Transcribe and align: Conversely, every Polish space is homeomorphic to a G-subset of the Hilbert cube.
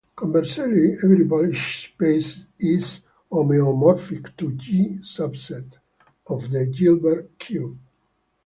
Conversely, 0.15 0.93
every 1.03 1.27
Polish 1.27 1.89
space 1.91 2.45
is 2.57 3.03
homeomorphic 3.31 4.35
to 4.35 4.47
a 4.47 4.51
G-subset 4.53 5.77
of 6.25 6.49
the 6.49 6.65
Hilbert 6.65 7.37
cube. 7.37 7.77